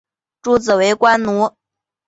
[0.41, 1.55] 诸子为官奴。